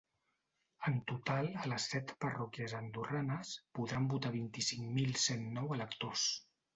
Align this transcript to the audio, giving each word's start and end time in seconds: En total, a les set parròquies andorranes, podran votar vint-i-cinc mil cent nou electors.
En 0.91 0.95
total, 1.11 1.49
a 1.65 1.67
les 1.73 1.85
set 1.91 2.13
parròquies 2.25 2.73
andorranes, 2.79 3.51
podran 3.81 4.07
votar 4.15 4.31
vint-i-cinc 4.39 4.89
mil 4.99 5.13
cent 5.29 5.45
nou 5.59 5.75
electors. 5.77 6.25